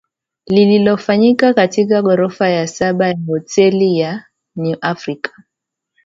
[0.47, 5.31] lililofanyika katika ghorofa ya saba ya Hoteli ya New Africa